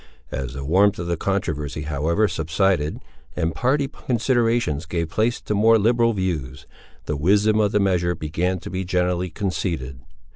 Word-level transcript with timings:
As 0.31 0.55
the 0.55 0.65
warmth 0.65 0.97
of 0.97 1.19
controversy 1.19 1.83
however 1.83 2.27
subsided, 2.27 3.01
and 3.35 3.53
party 3.53 3.87
considerations 3.87 4.87
gave 4.87 5.11
place 5.11 5.39
to 5.41 5.53
more 5.53 5.77
liberal 5.77 6.13
views, 6.13 6.65
the 7.05 7.15
wisdom 7.15 7.59
of 7.59 7.71
the 7.71 7.79
measure 7.79 8.15
began 8.15 8.57
to 8.61 8.71
be 8.71 8.83
generally 8.83 9.29
conceded. 9.29 9.99